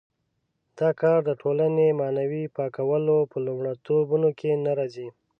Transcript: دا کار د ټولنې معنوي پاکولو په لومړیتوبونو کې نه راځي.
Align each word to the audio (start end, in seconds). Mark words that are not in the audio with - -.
دا 0.79 0.89
کار 1.01 1.19
د 1.25 1.31
ټولنې 1.41 1.87
معنوي 1.99 2.43
پاکولو 2.57 3.17
په 3.31 3.37
لومړیتوبونو 3.45 4.29
کې 4.39 4.51
نه 4.65 4.71
راځي. 4.79 5.07